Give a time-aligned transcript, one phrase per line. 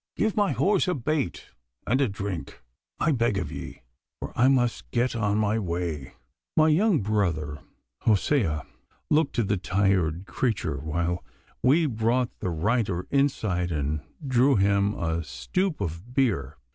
[0.15, 1.51] Give my horse a bait
[1.85, 2.63] and a drink,
[2.99, 3.83] I beg of ye,
[4.19, 6.13] for I must get on my way.'
[6.57, 7.59] My young brother
[8.05, 8.65] Hosea
[9.11, 11.23] looked to the tired creature, while
[11.61, 16.57] we brought the rider inside and drew him a stoup of beer.